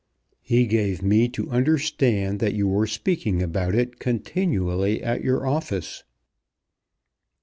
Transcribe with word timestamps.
"He 0.41 0.65
gave 0.65 1.03
me 1.03 1.29
to 1.29 1.51
understand 1.51 2.39
that 2.39 2.55
you 2.55 2.67
were 2.67 2.87
speaking 2.87 3.43
about 3.43 3.75
it 3.75 3.99
continually 3.99 5.03
at 5.03 5.23
your 5.23 5.45
office." 5.45 6.03